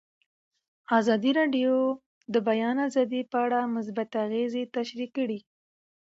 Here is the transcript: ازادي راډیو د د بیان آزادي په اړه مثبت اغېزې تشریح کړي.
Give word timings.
ازادي 0.99 1.31
راډیو 1.39 1.73
د 1.95 1.97
د 2.33 2.35
بیان 2.47 2.75
آزادي 2.87 3.21
په 3.31 3.37
اړه 3.45 3.59
مثبت 3.75 4.09
اغېزې 4.25 4.63
تشریح 4.75 5.09
کړي. 5.17 5.39